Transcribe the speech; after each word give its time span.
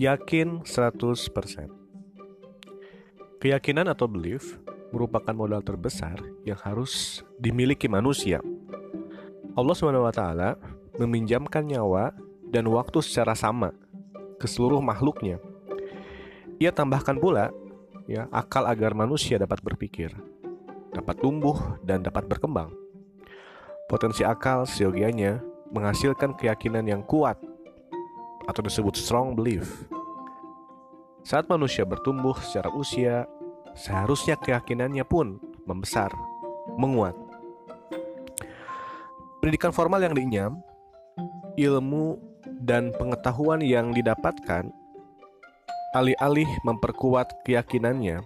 Yakin 0.00 0.64
100%. 0.64 1.68
Keyakinan 3.36 3.84
atau 3.84 4.08
belief 4.08 4.56
merupakan 4.96 5.36
modal 5.36 5.60
terbesar 5.60 6.16
yang 6.40 6.56
harus 6.56 7.20
dimiliki 7.36 7.84
manusia. 7.84 8.40
Allah 9.52 9.76
SWT 9.76 10.24
meminjamkan 10.96 11.68
nyawa 11.68 12.16
dan 12.48 12.64
waktu 12.72 13.04
secara 13.04 13.36
sama 13.36 13.76
ke 14.40 14.48
seluruh 14.48 14.80
makhluknya. 14.80 15.36
Ia 16.56 16.72
tambahkan 16.72 17.20
pula 17.20 17.52
ya 18.08 18.24
akal 18.32 18.72
agar 18.72 18.96
manusia 18.96 19.36
dapat 19.36 19.60
berpikir, 19.60 20.16
dapat 20.96 21.20
tumbuh 21.20 21.76
dan 21.84 22.00
dapat 22.00 22.24
berkembang. 22.24 22.72
Potensi 23.84 24.24
akal 24.24 24.64
seyogianya 24.64 25.44
menghasilkan 25.68 26.40
keyakinan 26.40 26.88
yang 26.88 27.04
kuat 27.04 27.49
atau 28.50 28.66
disebut 28.66 28.98
strong 28.98 29.38
belief. 29.38 29.86
Saat 31.22 31.46
manusia 31.46 31.86
bertumbuh 31.86 32.34
secara 32.42 32.74
usia, 32.74 33.30
seharusnya 33.78 34.34
keyakinannya 34.34 35.06
pun 35.06 35.38
membesar, 35.62 36.10
menguat. 36.74 37.14
Pendidikan 39.38 39.70
formal 39.70 40.02
yang 40.02 40.18
dinyam, 40.18 40.52
ilmu 41.54 42.18
dan 42.66 42.90
pengetahuan 42.98 43.62
yang 43.62 43.94
didapatkan 43.94 44.68
alih-alih 45.94 46.46
memperkuat 46.66 47.46
keyakinannya, 47.46 48.22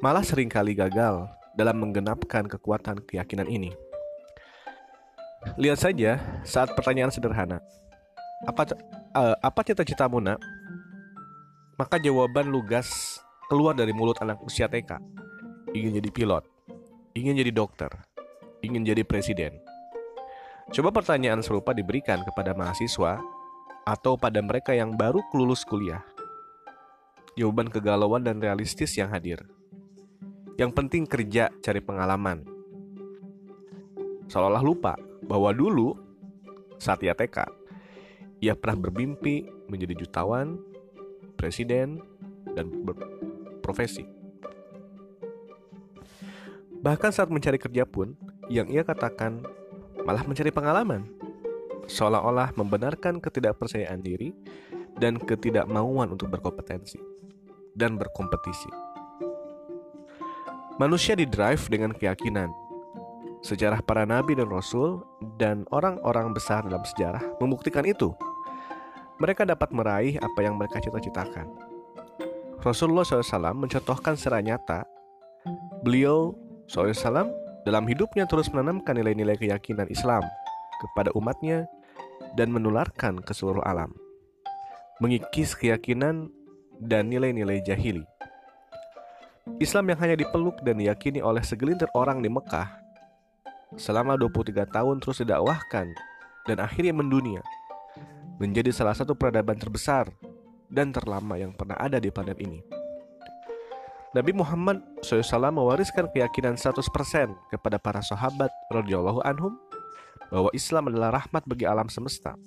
malah 0.00 0.24
sering 0.24 0.48
kali 0.52 0.76
gagal 0.76 1.28
dalam 1.54 1.76
menggenapkan 1.80 2.44
kekuatan 2.48 3.04
keyakinan 3.04 3.48
ini. 3.48 3.72
Lihat 5.60 5.78
saja 5.78 6.16
saat 6.40 6.72
pertanyaan 6.72 7.12
sederhana, 7.12 7.60
apa 8.48 8.72
uh, 9.14 9.34
apa 9.40 9.60
cita-citamu 9.62 10.18
nak? 10.18 10.42
Maka 11.78 11.98
jawaban 11.98 12.50
lugas 12.50 13.18
keluar 13.46 13.74
dari 13.74 13.94
mulut 13.94 14.18
anak 14.22 14.42
usia 14.42 14.66
TK. 14.66 14.98
Ingin 15.74 15.98
jadi 15.98 16.10
pilot, 16.10 16.44
ingin 17.18 17.34
jadi 17.34 17.50
dokter, 17.50 17.90
ingin 18.62 18.86
jadi 18.86 19.02
presiden. 19.02 19.58
Coba 20.70 20.94
pertanyaan 20.94 21.42
serupa 21.42 21.74
diberikan 21.74 22.22
kepada 22.22 22.54
mahasiswa 22.54 23.18
atau 23.84 24.14
pada 24.14 24.38
mereka 24.38 24.70
yang 24.70 24.94
baru 24.94 25.18
lulus 25.34 25.66
kuliah. 25.66 26.02
Jawaban 27.34 27.66
kegalauan 27.66 28.22
dan 28.22 28.38
realistis 28.38 28.94
yang 28.94 29.10
hadir. 29.10 29.42
Yang 30.54 30.70
penting 30.78 31.02
kerja 31.10 31.50
cari 31.58 31.82
pengalaman. 31.82 32.46
Seolah-olah 34.30 34.62
lupa 34.62 34.94
bahwa 35.26 35.50
dulu 35.50 35.98
saat 36.78 37.02
ia 37.02 37.12
TK, 37.18 37.63
ia 38.44 38.52
pernah 38.52 38.76
bermimpi 38.76 39.48
menjadi 39.72 40.04
jutawan, 40.04 40.60
presiden, 41.40 42.04
dan 42.52 42.68
berprofesi. 42.84 44.04
Bahkan 46.84 47.10
saat 47.16 47.32
mencari 47.32 47.56
kerja 47.56 47.88
pun, 47.88 48.12
yang 48.52 48.68
ia 48.68 48.84
katakan 48.84 49.40
malah 50.04 50.20
mencari 50.28 50.52
pengalaman, 50.52 51.08
seolah-olah 51.88 52.52
membenarkan 52.60 53.16
ketidakpercayaan 53.24 54.04
diri 54.04 54.36
dan 55.00 55.16
ketidakmauan 55.16 56.12
untuk 56.12 56.28
berkompetensi 56.28 57.00
dan 57.72 57.96
berkompetisi. 57.96 58.68
Manusia 60.76 61.16
didrive 61.16 61.64
dengan 61.72 61.96
keyakinan. 61.96 62.52
Sejarah 63.44 63.84
para 63.84 64.08
nabi 64.08 64.36
dan 64.36 64.48
rasul 64.48 65.04
dan 65.36 65.68
orang-orang 65.68 66.32
besar 66.32 66.64
dalam 66.64 66.80
sejarah 66.84 67.20
membuktikan 67.40 67.84
itu 67.84 68.12
mereka 69.22 69.46
dapat 69.46 69.70
meraih 69.70 70.18
apa 70.18 70.40
yang 70.42 70.58
mereka 70.58 70.82
cita-citakan. 70.82 71.46
Rasulullah 72.64 73.04
SAW 73.04 73.52
mencontohkan 73.54 74.16
secara 74.16 74.40
nyata, 74.40 74.88
beliau 75.84 76.32
SAW 76.66 77.28
dalam 77.68 77.84
hidupnya 77.84 78.24
terus 78.24 78.48
menanamkan 78.48 78.96
nilai-nilai 78.96 79.36
keyakinan 79.36 79.86
Islam 79.92 80.24
kepada 80.80 81.12
umatnya 81.12 81.68
dan 82.34 82.50
menularkan 82.50 83.20
ke 83.20 83.32
seluruh 83.36 83.62
alam, 83.62 83.92
mengikis 84.98 85.52
keyakinan 85.54 86.32
dan 86.80 87.12
nilai-nilai 87.12 87.60
jahili. 87.62 88.02
Islam 89.60 89.92
yang 89.92 90.00
hanya 90.00 90.16
dipeluk 90.16 90.56
dan 90.64 90.80
diyakini 90.80 91.20
oleh 91.20 91.44
segelintir 91.44 91.86
orang 91.92 92.24
di 92.24 92.32
Mekah 92.32 92.80
selama 93.76 94.16
23 94.16 94.64
tahun 94.72 94.96
terus 95.04 95.20
didakwahkan 95.20 95.92
dan 96.48 96.56
akhirnya 96.64 96.96
mendunia 96.96 97.44
menjadi 98.38 98.74
salah 98.74 98.96
satu 98.96 99.14
peradaban 99.14 99.54
terbesar 99.58 100.10
dan 100.66 100.90
terlama 100.90 101.38
yang 101.38 101.54
pernah 101.54 101.78
ada 101.78 102.02
di 102.02 102.10
planet 102.10 102.38
ini. 102.42 102.60
Nabi 104.14 104.30
Muhammad 104.30 104.78
SAW 105.02 105.50
mewariskan 105.50 106.06
keyakinan 106.06 106.54
100% 106.54 106.86
kepada 107.50 107.82
para 107.82 107.98
sahabat 107.98 108.50
radhiyallahu 108.70 109.18
anhum 109.26 109.58
bahwa 110.30 110.50
Islam 110.54 110.86
adalah 110.90 111.18
rahmat 111.18 111.42
bagi 111.46 111.66
alam 111.66 111.90
semesta. 111.90 112.38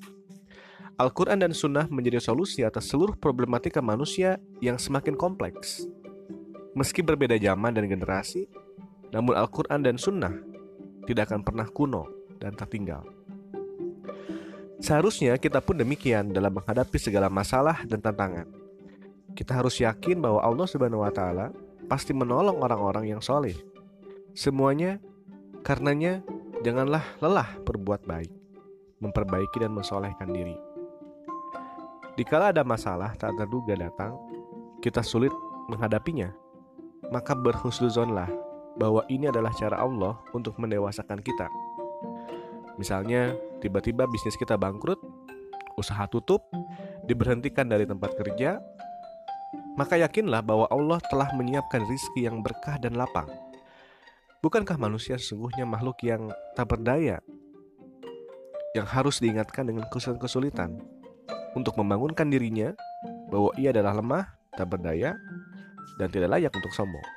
Al-Quran 0.96 1.44
dan 1.44 1.52
Sunnah 1.52 1.86
menjadi 1.92 2.24
solusi 2.24 2.64
atas 2.64 2.90
seluruh 2.90 3.20
problematika 3.20 3.84
manusia 3.84 4.40
yang 4.64 4.80
semakin 4.80 5.14
kompleks. 5.14 5.86
Meski 6.74 7.04
berbeda 7.04 7.38
zaman 7.38 7.76
dan 7.76 7.86
generasi, 7.86 8.48
namun 9.12 9.36
Al-Quran 9.36 9.84
dan 9.84 10.00
Sunnah 10.00 10.34
tidak 11.06 11.30
akan 11.30 11.44
pernah 11.44 11.68
kuno 11.70 12.08
dan 12.40 12.56
tertinggal. 12.56 13.17
Seharusnya 14.78 15.34
kita 15.42 15.58
pun 15.58 15.74
demikian 15.74 16.30
dalam 16.30 16.54
menghadapi 16.54 17.02
segala 17.02 17.34
masalah 17.34 17.82
dan 17.90 17.98
tantangan. 17.98 18.46
Kita 19.34 19.58
harus 19.58 19.82
yakin 19.82 20.22
bahwa 20.22 20.42
Allah 20.42 20.68
Subhanahu 20.70 21.02
wa 21.02 21.14
taala 21.14 21.50
pasti 21.90 22.14
menolong 22.14 22.62
orang-orang 22.62 23.18
yang 23.18 23.22
soleh. 23.22 23.58
Semuanya 24.38 25.02
karenanya 25.66 26.22
janganlah 26.62 27.02
lelah 27.22 27.58
berbuat 27.66 28.06
baik, 28.06 28.30
memperbaiki 29.02 29.58
dan 29.62 29.74
mensolehkan 29.74 30.30
diri. 30.30 30.58
Dikala 32.18 32.50
ada 32.50 32.66
masalah 32.66 33.14
tak 33.14 33.38
terduga 33.38 33.78
datang, 33.78 34.18
kita 34.82 35.06
sulit 35.06 35.34
menghadapinya, 35.70 36.34
maka 37.14 37.34
berhusnuzonlah 37.38 38.30
bahwa 38.78 39.06
ini 39.10 39.30
adalah 39.30 39.54
cara 39.54 39.82
Allah 39.82 40.18
untuk 40.34 40.58
mendewasakan 40.62 41.22
kita. 41.22 41.50
Misalnya, 42.78 43.34
tiba-tiba 43.60 44.06
bisnis 44.06 44.38
kita 44.38 44.54
bangkrut, 44.54 45.02
usaha 45.78 46.06
tutup, 46.10 46.46
diberhentikan 47.06 47.66
dari 47.66 47.90
tempat 47.90 48.14
kerja, 48.14 48.62
maka 49.78 49.98
yakinlah 49.98 50.42
bahwa 50.42 50.66
Allah 50.70 50.98
telah 51.10 51.30
menyiapkan 51.38 51.86
rizki 51.86 52.26
yang 52.26 52.42
berkah 52.42 52.78
dan 52.82 52.98
lapang. 52.98 53.30
Bukankah 54.42 54.78
manusia 54.78 55.18
sesungguhnya 55.18 55.66
makhluk 55.66 56.02
yang 56.06 56.30
tak 56.54 56.70
berdaya, 56.70 57.18
yang 58.78 58.86
harus 58.86 59.18
diingatkan 59.18 59.66
dengan 59.66 59.90
kesulitan-kesulitan 59.90 60.78
untuk 61.58 61.74
membangunkan 61.82 62.30
dirinya 62.30 62.78
bahwa 63.34 63.50
ia 63.58 63.74
adalah 63.74 63.98
lemah, 63.98 64.26
tak 64.54 64.70
berdaya, 64.70 65.18
dan 65.98 66.14
tidak 66.14 66.38
layak 66.38 66.54
untuk 66.54 66.70
sombong. 66.78 67.08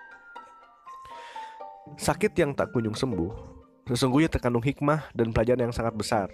Sakit 2.00 2.32
yang 2.40 2.56
tak 2.56 2.72
kunjung 2.72 2.96
sembuh 2.96 3.59
Sesungguhnya 3.88 4.28
terkandung 4.28 4.64
hikmah 4.64 5.08
dan 5.14 5.30
pelajaran 5.30 5.70
yang 5.70 5.76
sangat 5.76 5.94
besar. 5.96 6.28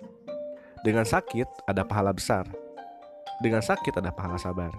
Dengan 0.83 1.07
sakit 1.07 1.67
ada 1.67 1.83
pahala 1.83 2.15
besar. 2.15 2.47
Dengan 3.43 3.61
sakit 3.61 4.01
ada 4.01 4.15
pahala 4.15 4.39
sabar. 4.39 4.73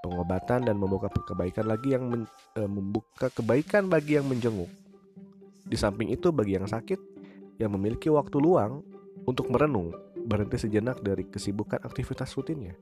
Pengobatan 0.00 0.64
dan 0.64 0.80
membuka 0.80 1.12
kebaikan 1.12 1.68
lagi 1.68 1.92
yang 1.92 2.08
men, 2.08 2.22
e, 2.56 2.64
membuka 2.64 3.28
kebaikan 3.28 3.86
bagi 3.86 4.16
yang 4.16 4.24
menjenguk. 4.24 4.72
Di 5.68 5.76
samping 5.76 6.08
itu 6.08 6.32
bagi 6.32 6.56
yang 6.56 6.64
sakit 6.64 6.96
yang 7.60 7.76
memiliki 7.76 8.08
waktu 8.08 8.40
luang 8.40 8.80
untuk 9.28 9.52
merenung, 9.52 9.92
berhenti 10.24 10.56
sejenak 10.56 11.04
dari 11.04 11.28
kesibukan 11.28 11.84
aktivitas 11.84 12.32
rutinnya. 12.32 12.72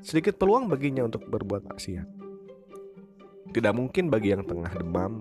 Sedikit 0.00 0.38
peluang 0.38 0.70
baginya 0.70 1.04
untuk 1.04 1.26
berbuat 1.26 1.66
maksiat. 1.66 2.08
Tidak 3.50 3.74
mungkin 3.74 4.06
bagi 4.08 4.30
yang 4.30 4.46
tengah 4.46 4.70
demam 4.70 5.20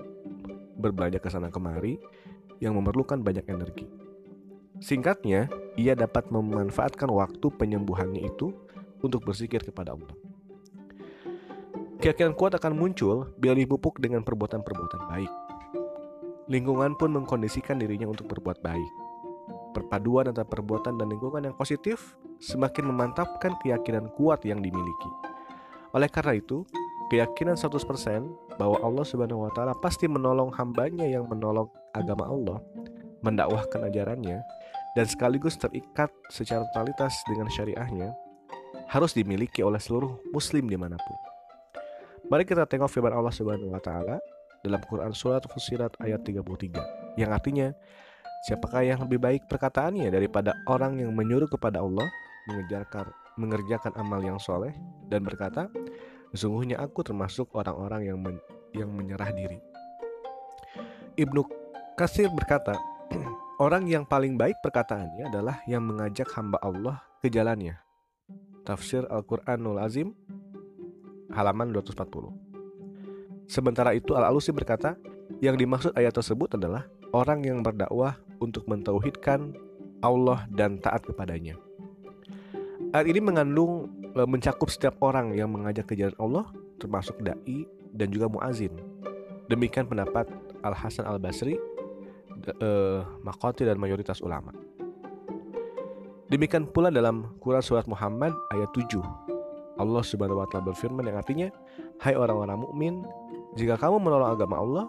berbelanja 0.78 1.18
ke 1.18 1.28
sana 1.34 1.50
kemari 1.50 1.98
yang 2.60 2.76
memerlukan 2.76 3.20
banyak 3.20 3.48
energi. 3.48 3.88
Singkatnya, 4.80 5.52
ia 5.76 5.96
dapat 5.96 6.32
memanfaatkan 6.32 7.12
waktu 7.12 7.52
penyembuhannya 7.52 8.24
itu 8.24 8.56
untuk 9.04 9.28
bersikir 9.28 9.60
kepada 9.60 9.96
Allah. 9.96 10.12
Keyakinan 12.00 12.32
kuat 12.32 12.56
akan 12.56 12.80
muncul 12.80 13.36
bila 13.36 13.60
dipupuk 13.60 14.00
dengan 14.00 14.24
perbuatan-perbuatan 14.24 15.02
baik. 15.12 15.32
Lingkungan 16.48 16.96
pun 16.96 17.12
mengkondisikan 17.12 17.76
dirinya 17.76 18.08
untuk 18.08 18.32
berbuat 18.32 18.64
baik. 18.64 18.92
Perpaduan 19.76 20.32
antara 20.32 20.48
perbuatan 20.48 20.96
dan 20.96 21.12
lingkungan 21.12 21.44
yang 21.52 21.56
positif 21.60 22.16
semakin 22.40 22.88
memantapkan 22.88 23.60
keyakinan 23.60 24.08
kuat 24.16 24.48
yang 24.48 24.64
dimiliki. 24.64 25.12
Oleh 25.92 26.08
karena 26.08 26.40
itu, 26.40 26.64
keyakinan 27.12 27.60
100% 27.60 28.49
bahwa 28.60 28.76
Allah 28.84 29.08
Subhanahu 29.08 29.48
wa 29.48 29.52
taala 29.56 29.72
pasti 29.80 30.12
menolong 30.12 30.52
hambanya 30.60 31.08
yang 31.08 31.24
menolong 31.32 31.72
agama 31.96 32.28
Allah, 32.28 32.60
mendakwahkan 33.24 33.88
ajarannya, 33.88 34.44
dan 35.00 35.06
sekaligus 35.08 35.56
terikat 35.56 36.12
secara 36.28 36.68
totalitas 36.70 37.16
dengan 37.24 37.48
syariahnya, 37.48 38.12
harus 38.92 39.16
dimiliki 39.16 39.64
oleh 39.64 39.80
seluruh 39.80 40.20
muslim 40.36 40.68
di 40.68 40.76
mana 40.76 41.00
pun. 41.00 41.18
Mari 42.28 42.44
kita 42.44 42.68
tengok 42.68 42.92
firman 42.92 43.16
Allah 43.16 43.32
Subhanahu 43.32 43.72
wa 43.72 43.80
taala 43.80 44.20
dalam 44.60 44.84
Quran 44.84 45.16
surat 45.16 45.42
Fusilat 45.48 45.96
ayat 46.04 46.20
33 46.28 47.16
yang 47.16 47.32
artinya 47.32 47.72
siapakah 48.44 48.84
yang 48.84 49.00
lebih 49.08 49.20
baik 49.20 49.48
perkataannya 49.48 50.12
daripada 50.12 50.52
orang 50.68 51.00
yang 51.00 51.16
menyuruh 51.16 51.48
kepada 51.48 51.80
Allah 51.80 52.08
mengerjakan 52.52 53.08
mengerjakan 53.40 53.96
amal 53.96 54.20
yang 54.20 54.36
soleh 54.36 54.76
dan 55.08 55.24
berkata 55.24 55.72
sesungguhnya 56.34 56.82
aku 56.82 57.02
termasuk 57.06 57.50
orang-orang 57.54 58.02
yang 58.10 58.18
men, 58.22 58.38
yang 58.74 58.90
menyerah 58.90 59.32
diri. 59.34 59.60
Ibnu 61.20 61.42
Kasir 62.00 62.32
berkata 62.32 62.80
orang 63.64 63.90
yang 63.90 64.08
paling 64.08 64.40
baik 64.40 64.56
perkataannya 64.64 65.28
adalah 65.28 65.60
yang 65.68 65.84
mengajak 65.84 66.32
hamba 66.38 66.62
Allah 66.64 67.04
ke 67.20 67.28
jalannya. 67.28 67.76
Tafsir 68.64 69.04
Al-Quranul 69.10 69.82
Azim 69.82 70.14
halaman 71.34 71.74
240 71.74 72.50
Sementara 73.50 73.98
itu 73.98 74.14
Al-Alusi 74.14 74.54
berkata, 74.54 74.94
yang 75.42 75.58
dimaksud 75.58 75.98
ayat 75.98 76.14
tersebut 76.14 76.54
adalah 76.54 76.86
orang 77.10 77.42
yang 77.42 77.66
berdakwah 77.66 78.22
untuk 78.38 78.70
mentauhidkan 78.70 79.58
Allah 80.06 80.46
dan 80.54 80.78
taat 80.78 81.02
kepadanya. 81.02 81.58
Ayat 82.94 83.10
ini 83.10 83.18
mengandung 83.18 83.90
mencakup 84.26 84.72
setiap 84.72 84.98
orang 85.04 85.36
yang 85.36 85.52
mengajak 85.52 85.86
ke 85.86 85.94
jalan 85.94 86.16
Allah, 86.18 86.46
termasuk 86.82 87.20
dai 87.22 87.68
dan 87.94 88.10
juga 88.10 88.32
muazin. 88.32 88.74
Demikian 89.50 89.86
pendapat 89.86 90.30
Al 90.66 90.74
Hasan 90.74 91.06
Al 91.06 91.20
Basri, 91.22 91.58
eh, 92.48 93.00
Makoti 93.22 93.68
dan 93.68 93.78
mayoritas 93.78 94.24
ulama. 94.24 94.54
Demikian 96.30 96.70
pula 96.70 96.94
dalam 96.94 97.34
Quran 97.42 97.62
surat 97.62 97.90
Muhammad 97.90 98.34
ayat 98.54 98.70
7. 98.78 99.02
Allah 99.82 100.04
Subhanahu 100.06 100.44
wa 100.44 100.48
taala 100.52 100.70
berfirman 100.70 101.02
yang 101.10 101.18
artinya, 101.18 101.48
"Hai 101.98 102.14
orang-orang 102.14 102.62
mukmin, 102.62 103.02
jika 103.58 103.82
kamu 103.82 103.98
menolong 103.98 104.38
agama 104.38 104.56
Allah, 104.62 104.86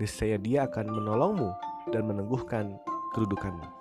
niscaya 0.00 0.40
Dia 0.40 0.64
akan 0.64 0.96
menolongmu 0.96 1.50
dan 1.92 2.08
meneguhkan 2.08 2.80
kedudukanmu. 3.12 3.77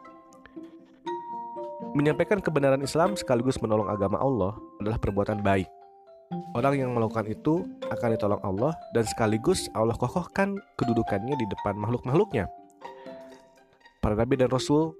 Menyampaikan 1.97 2.37
kebenaran 2.37 2.77
Islam 2.85 3.17
sekaligus 3.17 3.57
menolong 3.57 3.89
agama 3.89 4.21
Allah 4.21 4.53
adalah 4.77 5.01
perbuatan 5.01 5.41
baik. 5.41 5.65
Orang 6.53 6.77
yang 6.77 6.93
melakukan 6.93 7.25
itu 7.25 7.65
akan 7.89 8.13
ditolong 8.13 8.37
Allah 8.45 8.77
dan 8.93 9.01
sekaligus 9.01 9.65
Allah 9.73 9.97
kokohkan 9.97 10.53
kedudukannya 10.77 11.33
di 11.33 11.45
depan 11.49 11.73
makhluk-makhluknya. 11.73 12.45
Para 13.97 14.13
nabi 14.13 14.37
dan 14.37 14.45
rasul 14.45 14.93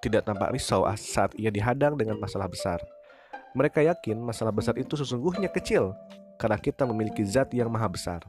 tidak 0.00 0.24
tampak 0.24 0.56
risau 0.56 0.88
saat 0.96 1.36
ia 1.36 1.52
dihadang 1.52 1.92
dengan 1.92 2.16
masalah 2.16 2.48
besar. 2.48 2.80
Mereka 3.52 3.84
yakin 3.84 4.16
masalah 4.16 4.56
besar 4.56 4.80
itu 4.80 4.96
sesungguhnya 4.96 5.52
kecil 5.52 5.92
karena 6.40 6.56
kita 6.56 6.88
memiliki 6.88 7.20
zat 7.28 7.52
yang 7.52 7.68
maha 7.68 7.92
besar. 7.92 8.24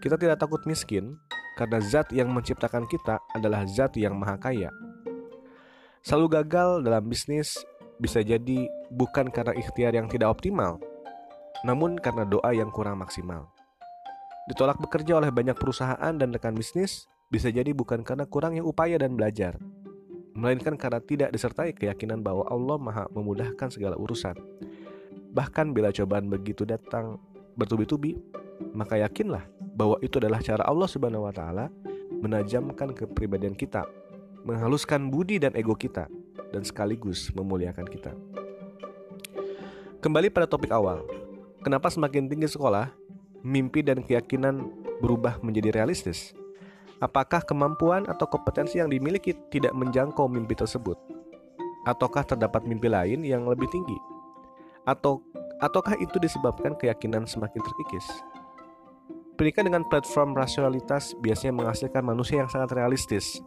Kita 0.00 0.16
tidak 0.16 0.40
takut 0.40 0.64
miskin 0.64 1.12
karena 1.60 1.76
zat 1.76 2.08
yang 2.08 2.32
menciptakan 2.32 2.88
kita 2.88 3.20
adalah 3.36 3.68
zat 3.68 4.00
yang 4.00 4.16
maha 4.16 4.40
kaya. 4.40 4.72
Selalu 6.06 6.38
gagal 6.38 6.86
dalam 6.86 7.02
bisnis 7.10 7.58
bisa 7.98 8.22
jadi 8.22 8.70
bukan 8.94 9.26
karena 9.26 9.50
ikhtiar 9.58 9.90
yang 9.90 10.06
tidak 10.06 10.38
optimal, 10.38 10.78
namun 11.66 11.98
karena 11.98 12.22
doa 12.22 12.54
yang 12.54 12.70
kurang 12.70 13.02
maksimal. 13.02 13.50
Ditolak 14.46 14.78
bekerja 14.78 15.18
oleh 15.18 15.34
banyak 15.34 15.58
perusahaan 15.58 16.14
dan 16.14 16.30
rekan 16.30 16.54
bisnis 16.54 17.10
bisa 17.26 17.50
jadi 17.50 17.74
bukan 17.74 18.06
karena 18.06 18.22
kurangnya 18.22 18.62
upaya 18.62 19.02
dan 19.02 19.18
belajar, 19.18 19.58
melainkan 20.30 20.78
karena 20.78 21.02
tidak 21.02 21.34
disertai 21.34 21.74
keyakinan 21.74 22.22
bahwa 22.22 22.46
Allah 22.54 22.78
Maha 22.78 23.04
memudahkan 23.10 23.74
segala 23.74 23.98
urusan. 23.98 24.38
Bahkan 25.34 25.74
bila 25.74 25.90
cobaan 25.90 26.30
begitu 26.30 26.62
datang 26.62 27.18
bertubi-tubi, 27.58 28.14
maka 28.78 28.94
yakinlah 29.02 29.42
bahwa 29.74 29.98
itu 30.06 30.22
adalah 30.22 30.38
cara 30.38 30.62
Allah 30.70 30.86
Subhanahu 30.86 31.26
wa 31.26 31.34
taala 31.34 31.66
menajamkan 32.22 32.94
kepribadian 32.94 33.58
kita, 33.58 33.82
menghaluskan 34.46 35.10
budi 35.10 35.42
dan 35.42 35.50
ego 35.58 35.74
kita 35.74 36.06
dan 36.54 36.62
sekaligus 36.62 37.34
memuliakan 37.34 37.82
kita. 37.90 38.14
Kembali 39.98 40.30
pada 40.30 40.46
topik 40.46 40.70
awal. 40.70 41.02
Kenapa 41.66 41.90
semakin 41.90 42.30
tinggi 42.30 42.46
sekolah, 42.46 42.94
mimpi 43.42 43.82
dan 43.82 44.06
keyakinan 44.06 44.70
berubah 45.02 45.42
menjadi 45.42 45.82
realistis? 45.82 46.30
Apakah 47.02 47.42
kemampuan 47.42 48.06
atau 48.06 48.24
kompetensi 48.30 48.78
yang 48.78 48.86
dimiliki 48.86 49.34
tidak 49.50 49.74
menjangkau 49.74 50.30
mimpi 50.30 50.54
tersebut? 50.54 50.94
Ataukah 51.82 52.22
terdapat 52.22 52.62
mimpi 52.62 52.86
lain 52.86 53.26
yang 53.26 53.50
lebih 53.50 53.66
tinggi? 53.68 53.98
Atau 54.86 55.26
ataukah 55.58 55.98
itu 55.98 56.22
disebabkan 56.22 56.78
keyakinan 56.78 57.26
semakin 57.26 57.60
terkikis? 57.66 58.06
Pendidikan 59.34 59.68
dengan 59.68 59.84
platform 59.90 60.32
rasionalitas 60.38 61.12
biasanya 61.18 61.52
menghasilkan 61.52 62.00
manusia 62.00 62.40
yang 62.40 62.48
sangat 62.48 62.72
realistis. 62.72 63.42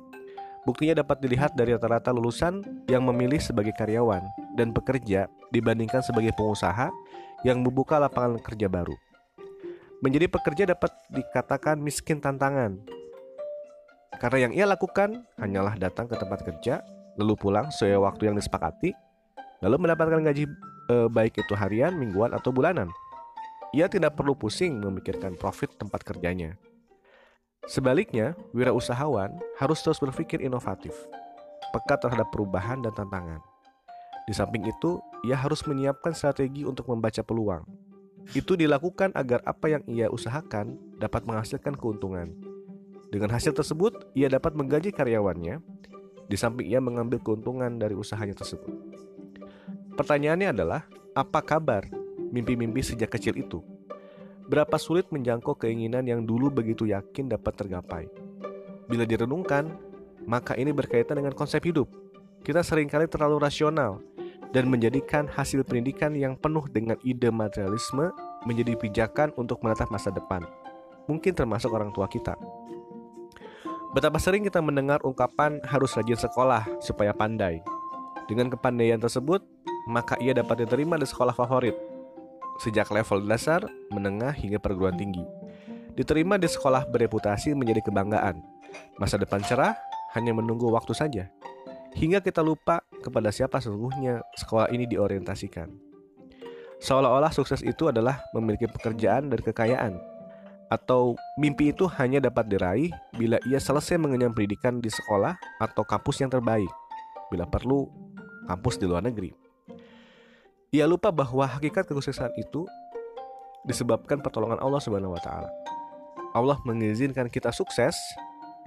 Buktinya 0.70 1.02
dapat 1.02 1.18
dilihat 1.18 1.58
dari 1.58 1.74
rata-rata 1.74 2.14
lulusan 2.14 2.62
yang 2.86 3.02
memilih 3.02 3.42
sebagai 3.42 3.74
karyawan 3.74 4.22
dan 4.54 4.70
pekerja 4.70 5.26
dibandingkan 5.50 6.06
sebagai 6.06 6.30
pengusaha 6.38 6.94
yang 7.42 7.66
membuka 7.66 7.98
lapangan 7.98 8.38
kerja 8.38 8.70
baru. 8.70 8.94
Menjadi 10.06 10.30
pekerja 10.30 10.70
dapat 10.70 10.94
dikatakan 11.10 11.82
miskin 11.82 12.22
tantangan. 12.22 12.86
Karena 14.22 14.46
yang 14.46 14.54
ia 14.54 14.70
lakukan 14.70 15.26
hanyalah 15.42 15.74
datang 15.74 16.06
ke 16.06 16.14
tempat 16.14 16.46
kerja, 16.46 16.86
lalu 17.18 17.34
pulang 17.34 17.74
sesuai 17.74 18.06
waktu 18.06 18.30
yang 18.30 18.38
disepakati, 18.38 18.94
lalu 19.66 19.90
mendapatkan 19.90 20.22
gaji 20.22 20.46
e, 20.86 20.96
baik 21.10 21.34
itu 21.34 21.58
harian, 21.58 21.98
mingguan, 21.98 22.30
atau 22.30 22.54
bulanan. 22.54 22.94
Ia 23.74 23.90
tidak 23.90 24.14
perlu 24.14 24.38
pusing 24.38 24.78
memikirkan 24.86 25.34
profit 25.34 25.74
tempat 25.82 26.06
kerjanya. 26.06 26.62
Sebaliknya, 27.68 28.38
wirausahawan 28.56 29.36
harus 29.60 29.84
terus 29.84 30.00
berpikir 30.00 30.40
inovatif, 30.40 30.96
peka 31.76 32.00
terhadap 32.00 32.32
perubahan 32.32 32.80
dan 32.80 32.96
tantangan. 32.96 33.44
Di 34.30 34.34
samping 34.38 34.64
itu, 34.70 35.02
ia 35.26 35.36
harus 35.36 35.66
menyiapkan 35.66 36.14
strategi 36.16 36.64
untuk 36.64 36.88
membaca 36.88 37.20
peluang. 37.26 37.66
Itu 38.38 38.54
dilakukan 38.54 39.12
agar 39.18 39.42
apa 39.44 39.74
yang 39.74 39.84
ia 39.90 40.08
usahakan 40.08 40.78
dapat 41.02 41.26
menghasilkan 41.26 41.74
keuntungan. 41.74 42.38
Dengan 43.10 43.34
hasil 43.34 43.58
tersebut, 43.58 44.14
ia 44.14 44.30
dapat 44.30 44.54
menggaji 44.54 44.94
karyawannya, 44.94 45.58
di 46.30 46.38
samping 46.38 46.70
ia 46.70 46.78
mengambil 46.78 47.18
keuntungan 47.18 47.82
dari 47.82 47.98
usahanya 47.98 48.38
tersebut. 48.38 48.70
Pertanyaannya 49.98 50.54
adalah, 50.54 50.86
apa 51.18 51.42
kabar 51.42 51.90
mimpi-mimpi 52.30 52.86
sejak 52.86 53.10
kecil 53.10 53.34
itu. 53.34 53.66
Berapa 54.50 54.82
sulit 54.82 55.06
menjangkau 55.14 55.54
keinginan 55.62 56.10
yang 56.10 56.26
dulu 56.26 56.50
begitu 56.50 56.90
yakin 56.90 57.30
dapat 57.30 57.54
tergapai. 57.54 58.10
Bila 58.90 59.06
direnungkan, 59.06 59.70
maka 60.26 60.58
ini 60.58 60.74
berkaitan 60.74 61.22
dengan 61.22 61.38
konsep 61.38 61.62
hidup. 61.70 61.86
Kita 62.42 62.66
sering 62.66 62.90
kali 62.90 63.06
terlalu 63.06 63.38
rasional 63.38 64.02
dan 64.50 64.66
menjadikan 64.66 65.30
hasil 65.30 65.62
pendidikan 65.70 66.18
yang 66.18 66.34
penuh 66.34 66.66
dengan 66.66 66.98
ide 67.06 67.30
materialisme 67.30 68.10
menjadi 68.50 68.74
pijakan 68.74 69.30
untuk 69.38 69.62
menatap 69.62 69.94
masa 69.94 70.10
depan. 70.10 70.42
Mungkin 71.06 71.38
termasuk 71.38 71.70
orang 71.70 71.94
tua 71.94 72.10
kita. 72.10 72.34
Betapa 73.94 74.18
sering 74.18 74.42
kita 74.42 74.66
mendengar 74.66 74.98
ungkapan 75.06 75.62
harus 75.62 75.94
rajin 75.94 76.18
sekolah 76.18 76.66
supaya 76.82 77.14
pandai. 77.14 77.62
Dengan 78.26 78.50
kepandaian 78.50 78.98
tersebut, 78.98 79.46
maka 79.86 80.18
ia 80.18 80.34
dapat 80.34 80.66
diterima 80.66 80.98
di 80.98 81.06
sekolah 81.06 81.38
favorit 81.38 81.89
sejak 82.60 82.92
level 82.92 83.24
dasar, 83.26 83.64
menengah 83.90 84.36
hingga 84.36 84.60
perguruan 84.60 85.00
tinggi. 85.00 85.24
Diterima 85.96 86.40
di 86.40 86.48
sekolah 86.48 86.88
bereputasi 86.92 87.56
menjadi 87.56 87.84
kebanggaan. 87.88 88.40
Masa 89.00 89.20
depan 89.20 89.42
cerah 89.44 89.76
hanya 90.16 90.36
menunggu 90.36 90.70
waktu 90.72 90.94
saja. 90.96 91.28
Hingga 91.96 92.22
kita 92.22 92.46
lupa 92.46 92.86
kepada 93.02 93.34
siapa 93.34 93.58
sesungguhnya 93.58 94.22
sekolah 94.38 94.70
ini 94.70 94.86
diorientasikan. 94.86 95.72
Seolah-olah 96.80 97.34
sukses 97.36 97.60
itu 97.66 97.92
adalah 97.92 98.24
memiliki 98.32 98.64
pekerjaan 98.70 99.28
dan 99.28 99.40
kekayaan, 99.44 100.00
atau 100.72 101.18
mimpi 101.36 101.74
itu 101.74 101.90
hanya 102.00 102.24
dapat 102.24 102.48
diraih 102.48 102.94
bila 103.18 103.42
ia 103.50 103.60
selesai 103.60 103.98
mengenyam 103.98 104.32
pendidikan 104.32 104.80
di 104.80 104.88
sekolah 104.88 105.36
atau 105.60 105.84
kampus 105.84 106.24
yang 106.24 106.32
terbaik, 106.32 106.70
bila 107.34 107.50
perlu 107.50 107.90
kampus 108.48 108.80
di 108.80 108.86
luar 108.88 109.04
negeri. 109.04 109.49
Ia 110.70 110.86
lupa 110.86 111.10
bahwa 111.10 111.50
hakikat 111.50 111.90
kesuksesan 111.90 112.30
itu 112.38 112.70
disebabkan 113.66 114.22
pertolongan 114.22 114.62
Allah 114.62 114.78
Subhanahu 114.78 115.18
wa 115.18 115.22
taala. 115.22 115.50
Allah 116.38 116.62
mengizinkan 116.62 117.26
kita 117.26 117.50
sukses 117.50 117.98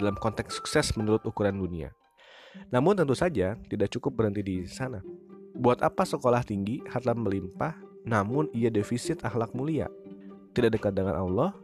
dalam 0.02 0.18
konteks 0.18 0.58
sukses 0.58 0.90
menurut 0.98 1.22
ukuran 1.22 1.54
dunia. 1.54 1.94
Namun 2.74 2.98
tentu 2.98 3.14
saja 3.14 3.54
tidak 3.70 3.94
cukup 3.94 4.18
berhenti 4.18 4.42
di 4.42 4.56
sana. 4.66 4.98
Buat 5.54 5.86
apa 5.86 6.02
sekolah 6.02 6.42
tinggi, 6.42 6.82
harta 6.90 7.14
melimpah, 7.14 7.78
namun 8.02 8.50
ia 8.50 8.66
defisit 8.66 9.22
akhlak 9.22 9.54
mulia, 9.54 9.86
tidak 10.58 10.82
dekat 10.82 10.98
dengan 10.98 11.22
Allah, 11.22 11.54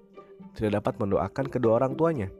tidak 0.54 0.78
dapat 0.78 1.02
mendoakan 1.02 1.46
kedua 1.50 1.82
orang 1.82 1.98
tuanya. 1.98 2.30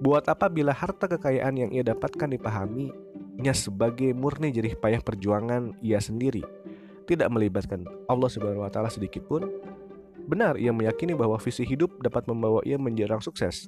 Buat 0.00 0.32
apa 0.32 0.48
bila 0.48 0.72
harta 0.72 1.12
kekayaan 1.12 1.60
yang 1.60 1.70
ia 1.76 1.84
dapatkan 1.84 2.32
dipahaminya 2.40 3.52
sebagai 3.52 4.16
murni 4.16 4.48
jerih 4.48 4.80
payah 4.80 5.04
perjuangan 5.04 5.76
ia 5.84 6.00
sendiri, 6.00 6.42
tidak 7.12 7.28
melibatkan 7.28 7.84
Allah 8.08 8.28
Subhanahu 8.32 8.64
wa 8.64 8.72
taala 8.72 8.88
sedikit 8.88 9.24
pun. 9.28 9.44
Benar, 10.26 10.54
ia 10.56 10.70
meyakini 10.70 11.12
bahwa 11.18 11.36
visi 11.36 11.66
hidup 11.66 11.98
dapat 12.00 12.24
membawa 12.30 12.62
ia 12.62 12.78
menjadi 12.78 13.18
sukses. 13.18 13.66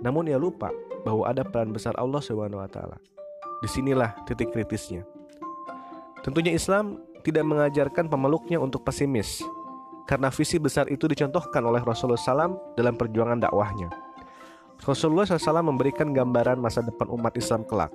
Namun 0.00 0.32
ia 0.32 0.40
lupa 0.40 0.72
bahwa 1.04 1.28
ada 1.28 1.44
peran 1.44 1.70
besar 1.70 1.92
Allah 2.00 2.20
Subhanahu 2.24 2.60
wa 2.60 2.70
taala. 2.70 2.96
Di 3.60 3.68
sinilah 3.68 4.16
titik 4.24 4.50
kritisnya. 4.50 5.04
Tentunya 6.24 6.56
Islam 6.56 7.00
tidak 7.20 7.44
mengajarkan 7.44 8.08
pemeluknya 8.08 8.56
untuk 8.56 8.84
pesimis, 8.84 9.44
karena 10.08 10.32
visi 10.32 10.56
besar 10.56 10.88
itu 10.88 11.04
dicontohkan 11.04 11.60
oleh 11.60 11.84
Rasulullah 11.84 12.20
SAW 12.20 12.76
dalam 12.76 12.96
perjuangan 12.96 13.40
dakwahnya. 13.44 13.92
Rasulullah 14.80 15.28
SAW 15.28 15.60
memberikan 15.60 16.16
gambaran 16.16 16.56
masa 16.56 16.80
depan 16.80 17.12
umat 17.12 17.36
Islam 17.36 17.68
kelak. 17.68 17.92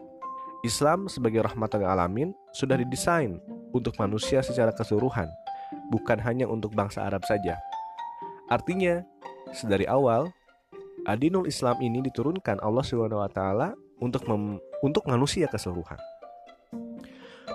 Islam 0.61 1.05
sebagai 1.09 1.45
rahmatan 1.45 1.85
alamin 1.85 2.33
sudah 2.53 2.77
didesain 2.77 3.37
untuk 3.75 3.99
manusia 3.99 4.39
secara 4.39 4.71
keseluruhan, 4.71 5.27
bukan 5.91 6.15
hanya 6.23 6.47
untuk 6.47 6.71
bangsa 6.71 7.03
Arab 7.03 7.27
saja. 7.27 7.59
Artinya, 8.47 9.03
sedari 9.51 9.83
awal, 9.83 10.31
adinul 11.03 11.43
Islam 11.43 11.75
ini 11.83 11.99
diturunkan 11.99 12.63
Allah 12.63 12.85
SWT 12.87 13.41
untuk 13.99 14.23
untuk 14.79 15.03
manusia 15.11 15.51
keseluruhan. 15.51 15.99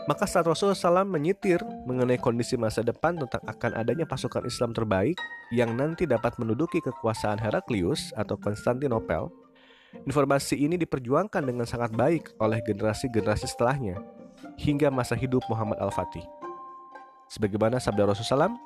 Maka 0.09 0.27
saat 0.27 0.43
Rasulullah 0.49 0.75
SAW 0.75 1.07
menyitir 1.07 1.61
mengenai 1.87 2.19
kondisi 2.19 2.59
masa 2.59 2.83
depan 2.83 3.15
tentang 3.15 3.43
akan 3.47 3.73
adanya 3.79 4.09
pasukan 4.09 4.43
Islam 4.43 4.75
terbaik 4.75 5.15
yang 5.55 5.77
nanti 5.77 6.03
dapat 6.03 6.35
menduduki 6.41 6.83
kekuasaan 6.83 7.39
Heraklius 7.39 8.11
atau 8.19 8.35
Konstantinopel, 8.41 9.31
informasi 10.09 10.67
ini 10.67 10.81
diperjuangkan 10.81 11.43
dengan 11.47 11.67
sangat 11.69 11.95
baik 11.95 12.33
oleh 12.43 12.59
generasi-generasi 12.65 13.47
setelahnya 13.55 14.20
hingga 14.61 14.93
masa 14.93 15.17
hidup 15.17 15.41
Muhammad 15.49 15.81
Al-Fatih. 15.81 16.25
Sebagaimana 17.33 17.81
sabda 17.81 18.05
Rasulullah 18.05 18.53
SAW, 18.53 18.61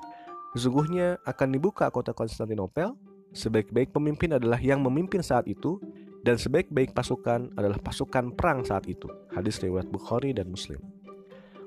sesungguhnya 0.51 1.15
akan 1.23 1.47
dibuka 1.55 1.87
kota 1.87 2.11
Konstantinopel, 2.11 2.91
sebaik-baik 3.31 3.95
pemimpin 3.95 4.35
adalah 4.35 4.59
yang 4.59 4.83
memimpin 4.83 5.23
saat 5.23 5.47
itu, 5.47 5.79
dan 6.27 6.35
sebaik-baik 6.35 6.91
pasukan 6.91 7.53
adalah 7.55 7.79
pasukan 7.79 8.35
perang 8.35 8.65
saat 8.67 8.89
itu. 8.91 9.07
Hadis 9.31 9.61
riwayat 9.63 9.87
Bukhari 9.87 10.35
dan 10.35 10.51
Muslim. 10.51 10.81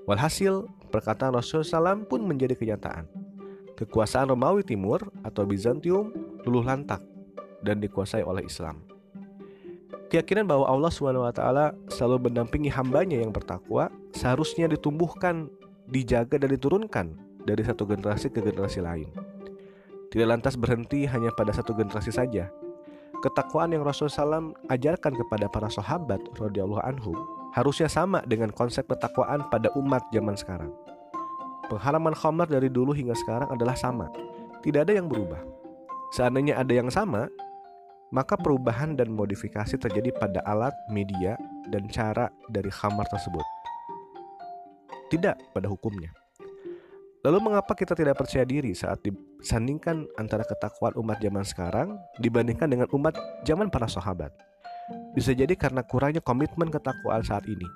Walhasil, 0.04 0.66
perkataan 0.90 1.32
Rasulullah 1.32 1.94
SAW 1.94 2.04
pun 2.04 2.26
menjadi 2.26 2.58
kenyataan. 2.58 3.06
Kekuasaan 3.78 4.34
Romawi 4.34 4.66
Timur 4.66 4.98
atau 5.22 5.46
Bizantium 5.46 6.10
luluh 6.42 6.66
lantak 6.66 6.98
dan 7.62 7.78
dikuasai 7.78 8.26
oleh 8.26 8.42
Islam. 8.42 8.82
Keyakinan 10.08 10.48
bahwa 10.48 10.64
Allah 10.64 10.88
SWT 10.88 11.42
selalu 11.92 12.32
mendampingi 12.32 12.72
hambanya 12.72 13.20
yang 13.20 13.28
bertakwa 13.28 13.92
seharusnya 14.12 14.68
ditumbuhkan, 14.68 15.48
dijaga 15.88 16.36
dan 16.40 16.52
diturunkan 16.52 17.06
dari 17.44 17.62
satu 17.64 17.88
generasi 17.88 18.28
ke 18.28 18.44
generasi 18.44 18.84
lain. 18.84 19.08
Tidak 20.08 20.28
lantas 20.28 20.56
berhenti 20.56 21.04
hanya 21.04 21.28
pada 21.32 21.52
satu 21.52 21.76
generasi 21.76 22.12
saja. 22.12 22.48
Ketakwaan 23.18 23.74
yang 23.74 23.82
Rasulullah 23.82 24.40
SAW 24.40 24.54
ajarkan 24.70 25.12
kepada 25.12 25.50
para 25.50 25.66
sahabat 25.68 26.22
radhiyallahu 26.38 26.80
anhum 26.86 27.18
harusnya 27.52 27.90
sama 27.90 28.22
dengan 28.24 28.54
konsep 28.54 28.86
ketakwaan 28.86 29.42
pada 29.50 29.72
umat 29.74 30.04
zaman 30.14 30.38
sekarang. 30.38 30.70
Pengharaman 31.66 32.14
khamar 32.16 32.48
dari 32.48 32.70
dulu 32.72 32.94
hingga 32.96 33.12
sekarang 33.18 33.50
adalah 33.52 33.76
sama, 33.76 34.08
tidak 34.64 34.88
ada 34.88 34.96
yang 34.96 35.10
berubah. 35.10 35.42
Seandainya 36.14 36.56
ada 36.56 36.72
yang 36.72 36.88
sama, 36.88 37.28
maka 38.08 38.40
perubahan 38.40 38.96
dan 38.96 39.12
modifikasi 39.12 39.76
terjadi 39.76 40.14
pada 40.16 40.40
alat, 40.48 40.72
media, 40.88 41.36
dan 41.68 41.84
cara 41.92 42.32
dari 42.48 42.72
khamar 42.72 43.04
tersebut. 43.12 43.57
Tidak 45.08 45.56
pada 45.56 45.66
hukumnya. 45.72 46.12
Lalu 47.26 47.50
mengapa 47.50 47.74
kita 47.74 47.98
tidak 47.98 48.20
percaya 48.20 48.46
diri 48.46 48.76
saat 48.78 49.02
disandingkan 49.02 50.06
antara 50.14 50.46
ketakwaan 50.46 50.94
umat 51.02 51.18
zaman 51.18 51.42
sekarang 51.42 51.88
dibandingkan 52.22 52.70
dengan 52.70 52.86
umat 52.94 53.18
zaman 53.42 53.72
para 53.72 53.90
sahabat? 53.90 54.30
Bisa 55.18 55.34
jadi 55.34 55.52
karena 55.58 55.82
kurangnya 55.82 56.22
komitmen 56.22 56.70
ketakwaan 56.70 57.26
saat 57.26 57.44
ini. 57.50 57.66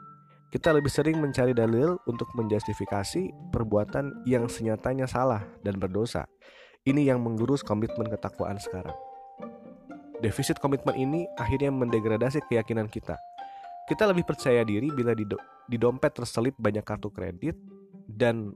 Kita 0.53 0.69
lebih 0.71 0.93
sering 0.93 1.17
mencari 1.17 1.57
dalil 1.57 1.97
untuk 2.05 2.29
menjustifikasi 2.37 3.33
perbuatan 3.51 4.29
yang 4.29 4.47
senyatanya 4.47 5.09
salah 5.09 5.43
dan 5.65 5.81
berdosa. 5.81 6.29
Ini 6.85 7.09
yang 7.09 7.25
mengurus 7.25 7.65
komitmen 7.65 8.13
ketakwaan 8.13 8.61
sekarang. 8.61 8.95
Defisit 10.21 10.61
komitmen 10.63 10.95
ini 10.95 11.27
akhirnya 11.35 11.73
mendegradasi 11.73 12.45
keyakinan 12.47 12.87
kita. 12.87 13.19
Kita 13.83 14.07
lebih 14.07 14.23
percaya 14.23 14.63
diri 14.63 14.89
bila 14.95 15.11
di, 15.13 15.27
do 15.27 15.35
di 15.67 15.75
dompet 15.75 16.15
terselip 16.15 16.55
banyak 16.55 16.87
kartu 16.87 17.11
kredit 17.11 17.59
dan 18.07 18.55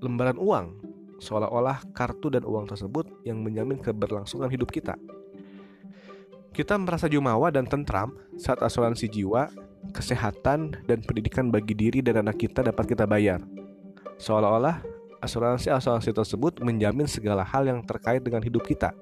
lembaran 0.00 0.40
uang, 0.40 0.80
seolah-olah 1.20 1.84
kartu 1.92 2.32
dan 2.32 2.42
uang 2.42 2.66
tersebut 2.66 3.04
yang 3.28 3.44
menjamin 3.44 3.78
keberlangsungan 3.78 4.48
hidup 4.48 4.72
kita. 4.72 4.96
Kita 6.52 6.76
merasa 6.76 7.08
jumawa 7.08 7.48
dan 7.48 7.64
tentram 7.64 8.12
saat 8.36 8.60
asuransi 8.60 9.08
jiwa, 9.08 9.48
kesehatan, 9.96 10.84
dan 10.84 11.00
pendidikan 11.00 11.48
bagi 11.48 11.72
diri 11.72 12.04
dan 12.04 12.20
anak 12.20 12.40
kita 12.40 12.60
dapat 12.60 12.84
kita 12.92 13.08
bayar. 13.08 13.40
Seolah-olah 14.20 14.84
asuransi-asuransi 15.24 16.12
tersebut 16.12 16.60
menjamin 16.60 17.08
segala 17.08 17.40
hal 17.40 17.64
yang 17.64 17.80
terkait 17.86 18.20
dengan 18.20 18.44
hidup 18.44 18.66
kita. 18.68 18.92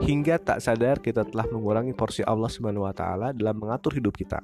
Hingga 0.00 0.40
tak 0.40 0.58
sadar 0.64 0.96
kita 0.98 1.28
telah 1.28 1.44
mengurangi 1.52 1.92
porsi 1.92 2.24
Allah 2.24 2.48
Subhanahu 2.48 2.88
wa 2.88 2.94
taala 2.96 3.36
dalam 3.36 3.54
mengatur 3.60 3.94
hidup 3.94 4.16
kita. 4.16 4.40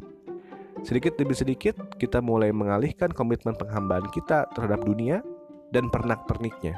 Sedikit 0.85 1.17
demi 1.17 1.33
sedikit 1.33 1.79
kita 1.97 2.21
mulai 2.21 2.53
mengalihkan 2.53 3.09
komitmen 3.09 3.57
penghambaan 3.57 4.05
kita 4.13 4.45
terhadap 4.53 4.85
dunia 4.85 5.25
dan 5.73 5.89
pernak-perniknya. 5.89 6.77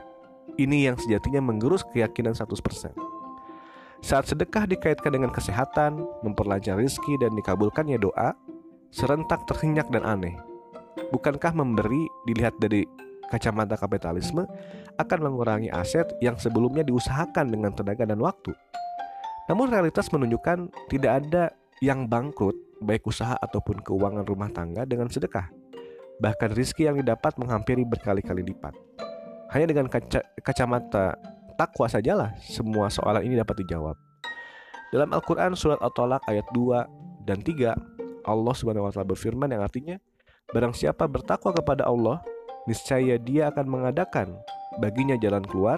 Ini 0.58 0.90
yang 0.90 0.96
sejatinya 0.98 1.42
menggerus 1.42 1.82
keyakinan 1.90 2.34
100%. 2.34 2.94
Saat 3.98 4.30
sedekah 4.30 4.70
dikaitkan 4.70 5.10
dengan 5.10 5.34
kesehatan, 5.34 6.06
memperlancar 6.22 6.78
rizki 6.78 7.18
dan 7.18 7.34
dikabulkannya 7.34 7.98
doa, 7.98 8.34
serentak 8.94 9.42
terhenyak 9.50 9.90
dan 9.90 10.06
aneh. 10.06 10.38
Bukankah 11.10 11.50
memberi 11.50 12.06
dilihat 12.26 12.54
dari 12.62 12.86
kacamata 13.26 13.74
kapitalisme 13.74 14.46
akan 15.02 15.18
mengurangi 15.26 15.70
aset 15.74 16.06
yang 16.22 16.38
sebelumnya 16.38 16.86
diusahakan 16.86 17.50
dengan 17.50 17.74
tenaga 17.74 18.06
dan 18.06 18.22
waktu? 18.22 18.54
Namun 19.50 19.72
realitas 19.72 20.12
menunjukkan 20.14 20.70
tidak 20.92 21.12
ada 21.24 21.50
yang 21.82 22.06
bangkrut 22.06 22.67
baik 22.82 23.06
usaha 23.06 23.34
ataupun 23.38 23.82
keuangan 23.82 24.24
rumah 24.26 24.50
tangga 24.50 24.86
dengan 24.86 25.10
sedekah. 25.10 25.50
Bahkan 26.18 26.50
rizki 26.54 26.86
yang 26.86 26.98
didapat 26.98 27.38
menghampiri 27.38 27.86
berkali-kali 27.86 28.42
lipat. 28.42 28.74
Hanya 29.54 29.66
dengan 29.70 29.86
kaca, 29.86 30.20
kacamata 30.42 31.14
takwa 31.58 31.86
sajalah 31.90 32.34
semua 32.42 32.90
soalan 32.90 33.24
ini 33.26 33.38
dapat 33.38 33.64
dijawab. 33.64 33.96
Dalam 34.94 35.12
Al-Quran 35.12 35.52
surat 35.52 35.78
At-Tolak 35.84 36.24
ayat 36.30 36.46
2 36.56 37.28
dan 37.28 37.44
3, 37.44 37.76
Allah 38.24 38.54
Subhanahu 38.56 38.88
wa 38.88 38.92
taala 38.92 39.08
berfirman 39.08 39.52
yang 39.52 39.60
artinya, 39.60 39.96
barang 40.52 40.72
siapa 40.72 41.04
bertakwa 41.04 41.52
kepada 41.52 41.84
Allah, 41.84 42.24
niscaya 42.64 43.20
dia 43.20 43.52
akan 43.52 43.68
mengadakan 43.68 44.36
baginya 44.80 45.16
jalan 45.20 45.44
keluar 45.44 45.76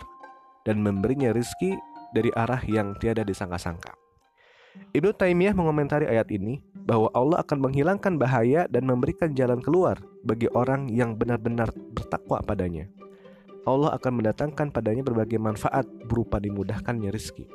dan 0.63 0.79
memberinya 0.79 1.35
rizki 1.35 1.75
dari 2.15 2.31
arah 2.35 2.61
yang 2.67 2.95
tiada 2.99 3.23
disangka-sangka. 3.23 3.95
Ibnu 4.91 5.15
Taimiyah 5.15 5.55
mengomentari 5.55 6.07
ayat 6.07 6.31
ini 6.35 6.63
bahwa 6.75 7.11
Allah 7.15 7.43
akan 7.43 7.59
menghilangkan 7.71 8.19
bahaya 8.19 8.67
dan 8.67 8.87
memberikan 8.87 9.31
jalan 9.35 9.63
keluar 9.63 9.99
bagi 10.27 10.51
orang 10.51 10.91
yang 10.91 11.15
benar-benar 11.15 11.71
bertakwa 11.95 12.43
padanya. 12.43 12.91
Allah 13.69 13.95
akan 13.95 14.23
mendatangkan 14.23 14.73
padanya 14.73 15.05
berbagai 15.05 15.39
manfaat 15.39 15.87
berupa 16.09 16.41
dimudahkannya 16.43 17.13
rizki. 17.13 17.47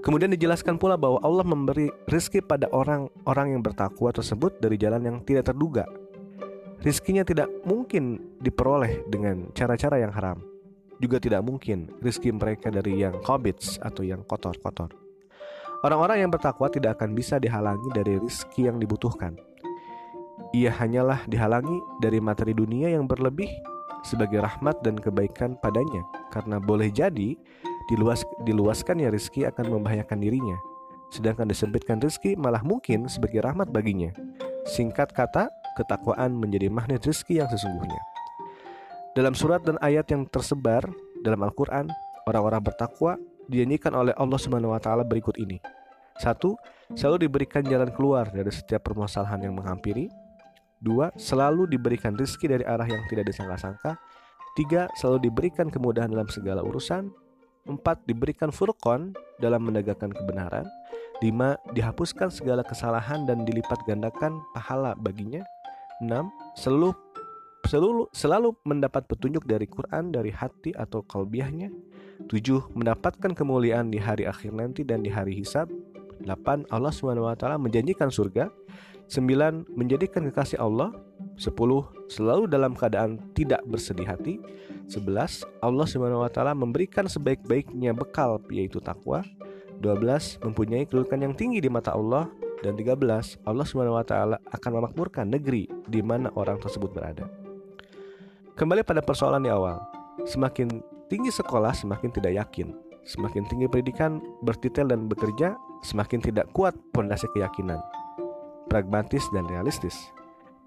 Kemudian 0.00 0.32
dijelaskan 0.32 0.80
pula 0.80 0.96
bahwa 0.96 1.20
Allah 1.20 1.44
memberi 1.44 1.92
rizki 2.08 2.40
pada 2.40 2.68
orang-orang 2.72 3.56
yang 3.56 3.62
bertakwa 3.64 4.08
tersebut 4.12 4.56
dari 4.56 4.80
jalan 4.80 5.04
yang 5.04 5.16
tidak 5.24 5.52
terduga. 5.52 5.84
Rizkinya 6.80 7.20
tidak 7.20 7.52
mungkin 7.68 8.16
diperoleh 8.40 9.04
dengan 9.12 9.52
cara-cara 9.52 10.00
yang 10.00 10.12
haram. 10.16 10.40
Juga 11.00 11.20
tidak 11.20 11.44
mungkin 11.44 11.92
rizki 12.00 12.32
mereka 12.32 12.72
dari 12.72 13.04
yang 13.04 13.20
kobits 13.20 13.76
atau 13.80 14.00
yang 14.00 14.24
kotor-kotor. 14.24 15.09
Orang-orang 15.80 16.20
yang 16.20 16.30
bertakwa 16.32 16.68
tidak 16.68 17.00
akan 17.00 17.16
bisa 17.16 17.40
dihalangi 17.40 17.88
dari 17.96 18.20
rizki 18.20 18.68
yang 18.68 18.76
dibutuhkan. 18.76 19.32
Ia 20.52 20.68
hanyalah 20.68 21.24
dihalangi 21.24 21.80
dari 22.04 22.20
materi 22.20 22.52
dunia 22.52 22.92
yang 22.92 23.08
berlebih 23.08 23.48
sebagai 24.04 24.44
rahmat 24.44 24.76
dan 24.84 25.00
kebaikan 25.00 25.56
padanya. 25.56 26.04
Karena 26.28 26.60
boleh 26.60 26.92
jadi 26.92 27.32
diluas 27.88 28.28
diluaskannya 28.44 29.08
rizki 29.08 29.48
akan 29.48 29.80
membahayakan 29.80 30.20
dirinya. 30.20 30.60
Sedangkan 31.08 31.48
disempitkan 31.48 31.96
rizki 31.96 32.36
malah 32.36 32.60
mungkin 32.60 33.08
sebagai 33.08 33.40
rahmat 33.40 33.72
baginya. 33.72 34.12
Singkat 34.68 35.16
kata 35.16 35.48
ketakwaan 35.80 36.36
menjadi 36.36 36.68
magnet 36.68 37.08
rizki 37.08 37.40
yang 37.40 37.48
sesungguhnya. 37.48 37.98
Dalam 39.16 39.32
surat 39.32 39.64
dan 39.64 39.80
ayat 39.80 40.06
yang 40.12 40.28
tersebar 40.28 40.84
dalam 41.24 41.40
Al-Quran 41.40 41.88
orang-orang 42.28 42.62
bertakwa 42.62 43.18
dinyanyikan 43.50 43.90
oleh 43.90 44.14
Allah 44.14 44.38
Subhanahu 44.38 44.70
wa 44.70 44.78
taala 44.78 45.02
berikut 45.02 45.34
ini. 45.42 45.58
Satu, 46.22 46.54
selalu 46.94 47.26
diberikan 47.26 47.66
jalan 47.66 47.90
keluar 47.90 48.30
dari 48.30 48.52
setiap 48.54 48.86
permasalahan 48.86 49.50
yang 49.50 49.58
menghampiri. 49.58 50.06
Dua, 50.78 51.10
selalu 51.18 51.66
diberikan 51.66 52.14
rizki 52.14 52.46
dari 52.46 52.62
arah 52.62 52.86
yang 52.86 53.02
tidak 53.10 53.28
disangka-sangka. 53.28 53.98
Tiga, 54.54 54.86
selalu 54.96 55.28
diberikan 55.28 55.68
kemudahan 55.68 56.08
dalam 56.08 56.28
segala 56.30 56.62
urusan. 56.62 57.10
Empat, 57.68 58.00
diberikan 58.08 58.48
furqon 58.54 59.12
dalam 59.42 59.64
menegakkan 59.64 60.12
kebenaran. 60.12 60.64
Lima, 61.20 61.56
dihapuskan 61.76 62.32
segala 62.32 62.64
kesalahan 62.64 63.28
dan 63.28 63.44
dilipat 63.44 63.76
gandakan 63.84 64.40
pahala 64.56 64.96
baginya. 64.96 65.44
Enam, 66.00 66.32
selalu 66.56 66.96
selalu 67.66 68.08
selalu 68.14 68.56
mendapat 68.64 69.04
petunjuk 69.06 69.44
dari 69.44 69.66
Quran 69.66 70.12
dari 70.14 70.32
hati 70.32 70.72
atau 70.76 71.04
kalbiahnya. 71.04 71.70
Tujuh, 72.28 72.72
mendapatkan 72.76 73.32
kemuliaan 73.32 73.88
di 73.88 73.96
hari 73.96 74.28
akhir 74.28 74.52
nanti 74.52 74.84
dan 74.84 75.00
di 75.00 75.08
hari 75.08 75.36
hisab. 75.40 75.72
8. 76.20 76.68
Allah 76.68 76.92
SWT 76.92 77.44
menjanjikan 77.56 78.12
surga 78.12 78.52
9. 79.08 79.72
Menjadikan 79.72 80.28
kekasih 80.28 80.60
Allah 80.60 80.92
10. 81.40 81.56
Selalu 82.12 82.44
dalam 82.44 82.76
keadaan 82.76 83.16
tidak 83.32 83.64
bersedih 83.64 84.04
hati 84.04 84.36
11. 84.92 85.48
Allah 85.64 85.86
SWT 85.88 86.40
memberikan 86.52 87.08
sebaik-baiknya 87.08 87.96
bekal 87.96 88.36
yaitu 88.52 88.84
takwa 88.84 89.24
12. 89.80 90.44
Mempunyai 90.44 90.84
kedudukan 90.84 91.24
yang 91.24 91.32
tinggi 91.32 91.64
di 91.64 91.72
mata 91.72 91.96
Allah 91.96 92.28
dan 92.60 92.76
13. 92.76 93.40
Allah 93.48 93.64
SWT 93.64 94.14
akan 94.44 94.70
memakmurkan 94.76 95.24
negeri 95.24 95.72
di 95.88 96.04
mana 96.04 96.28
orang 96.36 96.60
tersebut 96.60 96.92
berada. 96.92 97.39
Kembali 98.60 98.84
pada 98.84 99.00
persoalan 99.00 99.40
di 99.40 99.48
awal. 99.48 99.80
Semakin 100.28 100.84
tinggi 101.08 101.32
sekolah 101.32 101.72
semakin 101.72 102.12
tidak 102.12 102.44
yakin. 102.44 102.76
Semakin 103.08 103.48
tinggi 103.48 103.64
pendidikan, 103.64 104.20
bertitel 104.44 104.84
dan 104.84 105.08
bekerja, 105.08 105.56
semakin 105.80 106.20
tidak 106.20 106.44
kuat 106.52 106.76
pondasi 106.92 107.24
keyakinan, 107.32 107.80
pragmatis 108.68 109.24
dan 109.32 109.48
realistis. 109.48 109.96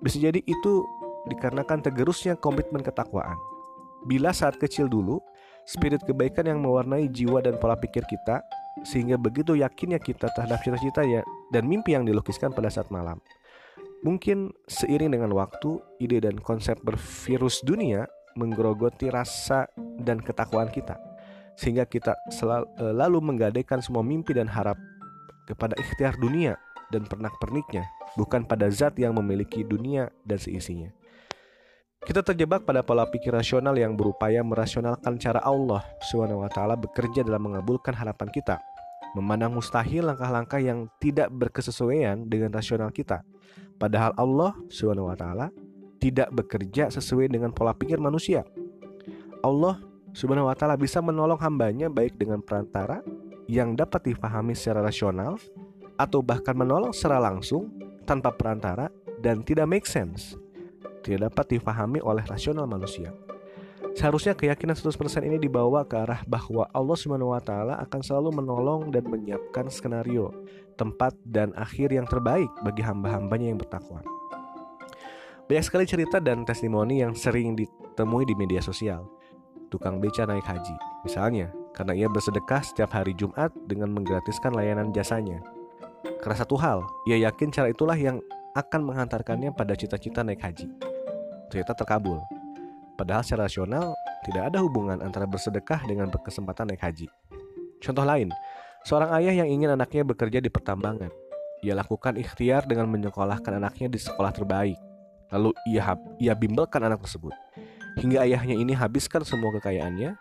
Bisa 0.02 0.18
jadi 0.18 0.42
itu 0.42 0.74
dikarenakan 1.30 1.86
tergerusnya 1.86 2.34
komitmen 2.34 2.82
ketakwaan. 2.82 3.38
Bila 4.10 4.34
saat 4.34 4.58
kecil 4.58 4.90
dulu, 4.90 5.22
spirit 5.70 6.02
kebaikan 6.02 6.50
yang 6.50 6.66
mewarnai 6.66 7.06
jiwa 7.14 7.46
dan 7.46 7.62
pola 7.62 7.78
pikir 7.78 8.10
kita, 8.10 8.42
sehingga 8.90 9.22
begitu 9.22 9.54
yakinnya 9.54 10.02
kita 10.02 10.34
terhadap 10.34 10.66
cita-cita 10.66 11.06
ya 11.06 11.22
dan 11.54 11.70
mimpi 11.70 11.94
yang 11.94 12.10
dilukiskan 12.10 12.58
pada 12.58 12.74
saat 12.74 12.90
malam. 12.90 13.22
Mungkin 14.04 14.52
seiring 14.68 15.16
dengan 15.16 15.32
waktu, 15.32 15.80
ide 16.04 16.20
dan 16.20 16.36
konsep 16.44 16.76
bervirus 16.84 17.64
dunia 17.64 18.04
menggerogoti 18.36 19.08
rasa 19.08 19.70
dan 20.04 20.20
ketakwaan 20.20 20.68
kita 20.68 21.00
sehingga 21.54 21.86
kita 21.86 22.18
selalu, 22.34 22.66
eh, 22.82 22.94
lalu 22.94 23.18
menggadaikan 23.22 23.80
semua 23.82 24.02
mimpi 24.02 24.34
dan 24.34 24.50
harap 24.50 24.78
kepada 25.46 25.78
ikhtiar 25.78 26.18
dunia 26.18 26.58
dan 26.90 27.06
pernak-perniknya, 27.06 27.86
bukan 28.18 28.46
pada 28.46 28.70
zat 28.70 28.98
yang 28.98 29.18
memiliki 29.18 29.66
dunia 29.66 30.10
dan 30.26 30.38
seisinya. 30.38 30.90
Kita 32.04 32.20
terjebak 32.20 32.68
pada 32.68 32.84
pola 32.84 33.08
pikir 33.08 33.32
rasional 33.32 33.80
yang 33.80 33.96
berupaya 33.96 34.44
merasionalkan 34.44 35.16
cara 35.16 35.40
Allah 35.40 35.88
SWT 36.04 36.60
bekerja 36.84 37.24
dalam 37.24 37.48
mengabulkan 37.48 37.96
harapan 37.96 38.28
kita, 38.28 38.60
memandang 39.16 39.56
mustahil 39.56 40.04
langkah-langkah 40.12 40.60
yang 40.60 40.92
tidak 41.00 41.32
berkesesuaian 41.32 42.28
dengan 42.28 42.52
rasional 42.52 42.92
kita. 42.92 43.24
Padahal 43.84 44.16
Allah 44.16 44.56
SWT 44.72 45.26
tidak 46.00 46.32
bekerja 46.32 46.88
sesuai 46.88 47.28
dengan 47.28 47.52
pola 47.52 47.76
pikir 47.76 48.00
manusia. 48.00 48.48
Allah 49.44 49.84
Subhanahu 50.16 50.48
wa 50.48 50.56
taala 50.56 50.80
bisa 50.80 51.04
menolong 51.04 51.36
hambanya 51.44 51.92
baik 51.92 52.16
dengan 52.16 52.40
perantara 52.40 53.04
yang 53.52 53.76
dapat 53.76 54.16
dipahami 54.16 54.56
secara 54.56 54.80
rasional 54.80 55.36
atau 56.00 56.24
bahkan 56.24 56.56
menolong 56.56 56.96
secara 56.96 57.28
langsung 57.28 57.76
tanpa 58.08 58.32
perantara 58.32 58.88
dan 59.20 59.44
tidak 59.44 59.68
make 59.68 59.84
sense. 59.84 60.40
Tidak 61.04 61.28
dapat 61.28 61.60
dipahami 61.60 62.00
oleh 62.00 62.24
rasional 62.24 62.64
manusia. 62.64 63.12
Seharusnya 64.00 64.32
keyakinan 64.32 64.80
100% 64.80 65.28
ini 65.28 65.36
dibawa 65.44 65.84
ke 65.84 66.00
arah 66.00 66.24
bahwa 66.24 66.72
Allah 66.72 66.96
Subhanahu 66.96 67.36
wa 67.36 67.44
taala 67.44 67.76
akan 67.84 68.00
selalu 68.00 68.32
menolong 68.40 68.96
dan 68.96 69.04
menyiapkan 69.12 69.68
skenario, 69.68 70.32
tempat 70.76 71.16
dan 71.26 71.54
akhir 71.56 71.94
yang 71.94 72.06
terbaik 72.06 72.50
bagi 72.62 72.82
hamba-hambanya 72.84 73.54
yang 73.54 73.60
bertakwa. 73.60 74.02
Banyak 75.48 75.66
sekali 75.66 75.86
cerita 75.86 76.24
dan 76.24 76.48
testimoni 76.48 77.04
yang 77.04 77.14
sering 77.14 77.54
ditemui 77.54 78.24
di 78.26 78.34
media 78.34 78.64
sosial 78.64 79.06
tukang 79.74 79.98
beca 79.98 80.30
naik 80.30 80.46
haji. 80.46 80.78
Misalnya, 81.02 81.50
karena 81.74 81.98
ia 81.98 82.06
bersedekah 82.06 82.62
setiap 82.62 82.94
hari 82.94 83.18
Jumat 83.18 83.50
dengan 83.66 83.90
menggratiskan 83.90 84.54
layanan 84.54 84.94
jasanya. 84.94 85.42
Karena 86.22 86.38
satu 86.38 86.54
hal, 86.62 86.86
ia 87.10 87.18
yakin 87.26 87.50
cara 87.50 87.74
itulah 87.74 87.98
yang 87.98 88.22
akan 88.54 88.86
menghantarkannya 88.86 89.50
pada 89.58 89.74
cita-cita 89.74 90.22
naik 90.22 90.46
haji. 90.46 90.70
Ternyata 91.50 91.74
terkabul. 91.74 92.22
Padahal 92.94 93.26
secara 93.26 93.50
rasional, 93.50 93.98
tidak 94.22 94.54
ada 94.54 94.62
hubungan 94.62 95.02
antara 95.02 95.26
bersedekah 95.26 95.82
dengan 95.90 96.14
berkesempatan 96.14 96.70
naik 96.70 96.86
haji. 96.86 97.10
Contoh 97.82 98.06
lain, 98.06 98.30
seorang 98.84 99.12
ayah 99.20 99.44
yang 99.44 99.50
ingin 99.50 99.76
anaknya 99.76 100.04
bekerja 100.04 100.40
di 100.40 100.48
pertambangan. 100.52 101.12
Ia 101.64 101.74
lakukan 101.80 102.20
ikhtiar 102.20 102.68
dengan 102.68 102.92
menyekolahkan 102.92 103.56
anaknya 103.56 103.88
di 103.88 104.00
sekolah 104.00 104.36
terbaik. 104.36 104.76
Lalu 105.32 105.56
ia, 105.72 105.96
ia 106.20 106.34
bimbelkan 106.36 106.84
anak 106.84 107.02
tersebut 107.08 107.34
hingga 107.98 108.26
ayahnya 108.26 108.58
ini 108.58 108.74
habiskan 108.74 109.22
semua 109.22 109.54
kekayaannya. 109.60 110.18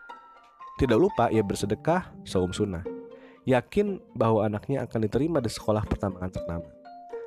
Tidak 0.80 0.98
lupa 0.98 1.28
ia 1.28 1.44
bersedekah, 1.44 2.10
saum 2.24 2.50
sunnah. 2.50 2.82
Yakin 3.44 4.00
bahwa 4.16 4.46
anaknya 4.46 4.86
akan 4.86 5.04
diterima 5.04 5.38
di 5.42 5.50
sekolah 5.50 5.84
pertambangan 5.84 6.32
ternama. 6.32 6.68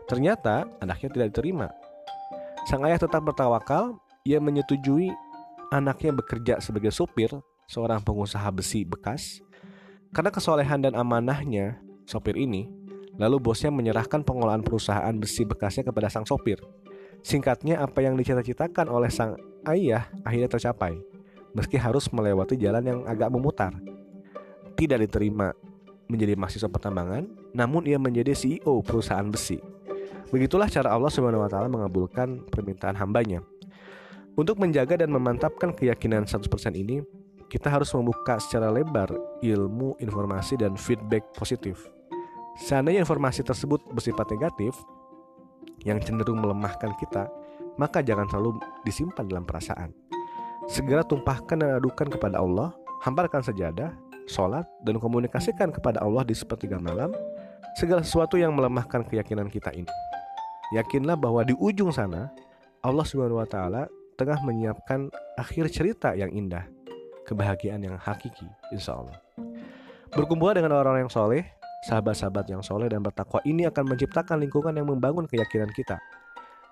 Ternyata 0.10 0.65
anaknya 0.82 1.10
tidak 1.12 1.28
diterima. 1.36 1.67
Sang 2.65 2.82
ayah 2.88 2.98
tetap 2.98 3.21
bertawakal, 3.21 4.00
ia 4.26 4.41
menyetujui 4.41 5.13
anaknya 5.69 6.15
bekerja 6.15 6.54
sebagai 6.58 6.89
supir 6.89 7.30
seorang 7.69 8.02
pengusaha 8.02 8.48
besi 8.50 8.82
bekas. 8.82 9.45
Karena 10.15 10.32
kesolehan 10.32 10.80
dan 10.80 10.95
amanahnya 10.95 11.75
sopir 12.08 12.39
ini, 12.39 12.71
lalu 13.19 13.36
bosnya 13.36 13.67
menyerahkan 13.67 14.23
pengolahan 14.23 14.63
perusahaan 14.63 15.12
besi 15.12 15.43
bekasnya 15.43 15.84
kepada 15.84 16.08
sang 16.08 16.23
sopir. 16.23 16.56
Singkatnya, 17.19 17.84
apa 17.84 17.99
yang 17.99 18.15
dicita-citakan 18.15 18.88
oleh 18.88 19.12
sang 19.12 19.36
ayah 19.67 20.08
akhirnya 20.23 20.47
tercapai, 20.47 20.95
meski 21.51 21.75
harus 21.75 22.08
melewati 22.15 22.56
jalan 22.56 22.84
yang 22.88 22.99
agak 23.04 23.28
memutar. 23.28 23.75
Tidak 24.80 25.04
diterima 25.04 25.51
menjadi 26.08 26.39
mahasiswa 26.39 26.71
pertambangan, 26.71 27.28
namun 27.51 27.84
ia 27.84 27.99
menjadi 27.99 28.32
CEO 28.32 28.80
perusahaan 28.88 29.28
besi. 29.28 29.60
Begitulah 30.32 30.71
cara 30.71 30.95
Allah 30.95 31.12
taala 31.51 31.67
mengabulkan 31.67 32.39
permintaan 32.47 32.95
hambanya. 32.95 33.43
Untuk 34.39 34.63
menjaga 34.63 34.95
dan 34.95 35.12
memantapkan 35.12 35.75
keyakinan 35.75 36.23
100% 36.23 36.47
ini, 36.75 37.04
kita 37.56 37.72
harus 37.72 37.88
membuka 37.96 38.36
secara 38.36 38.68
lebar 38.68 39.08
ilmu, 39.39 39.96
informasi, 40.04 40.60
dan 40.60 40.76
feedback 40.76 41.24
positif. 41.39 41.88
Seandainya 42.60 43.08
informasi 43.08 43.48
tersebut 43.48 43.80
bersifat 43.96 44.28
negatif, 44.28 44.76
yang 45.88 46.04
cenderung 46.04 46.44
melemahkan 46.44 46.91
kita, 47.00 47.32
maka 47.80 48.04
jangan 48.04 48.28
selalu 48.28 48.60
disimpan 48.84 49.24
dalam 49.24 49.48
perasaan. 49.48 49.96
Segera 50.68 51.08
tumpahkan 51.08 51.56
dan 51.56 51.80
adukan 51.80 52.12
kepada 52.12 52.44
Allah, 52.44 52.76
hamparkan 53.08 53.39
sajadah, 53.39 53.96
sholat, 54.28 54.68
dan 54.84 55.00
komunikasikan 55.00 55.72
kepada 55.72 56.04
Allah 56.04 56.28
di 56.28 56.36
sepertiga 56.36 56.76
malam 56.76 57.15
segala 57.80 58.04
sesuatu 58.04 58.36
yang 58.36 58.52
melemahkan 58.52 59.08
keyakinan 59.08 59.48
kita 59.48 59.72
ini. 59.72 59.88
Yakinlah 60.76 61.15
bahwa 61.15 61.48
di 61.48 61.56
ujung 61.56 61.96
sana 61.96 62.36
Allah 62.84 63.06
Subhanahu 63.08 63.39
wa 63.39 63.48
taala 63.48 63.88
tengah 64.20 64.44
menyiapkan 64.44 65.08
akhir 65.39 65.72
cerita 65.72 66.18
yang 66.18 66.34
indah, 66.34 66.65
kebahagiaan 67.26 67.82
yang 67.82 67.98
hakiki, 67.98 68.48
insya 68.70 69.02
Allah. 69.02 69.18
Berkumpul 70.16 70.56
dengan 70.56 70.78
orang-orang 70.78 71.10
yang 71.10 71.14
soleh, 71.14 71.44
Sahabat-sahabat 71.86 72.50
yang 72.50 72.66
soleh 72.66 72.90
dan 72.90 73.06
bertakwa 73.06 73.38
ini 73.46 73.70
akan 73.70 73.94
menciptakan 73.94 74.42
lingkungan 74.42 74.74
yang 74.74 74.90
membangun 74.90 75.30
keyakinan 75.30 75.70
kita. 75.70 76.02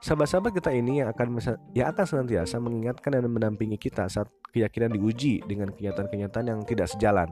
Sahabat-sahabat 0.02 0.58
kita 0.58 0.74
ini 0.74 1.06
yang 1.06 1.14
akan 1.14 1.38
yang 1.78 1.94
akan 1.94 2.06
senantiasa 2.10 2.58
mengingatkan 2.58 3.14
dan 3.14 3.30
mendampingi 3.30 3.78
kita 3.78 4.10
saat 4.10 4.26
keyakinan 4.50 4.98
diuji 4.98 5.46
dengan 5.46 5.70
kenyataan-kenyataan 5.70 6.46
yang 6.50 6.60
tidak 6.66 6.90
sejalan. 6.90 7.30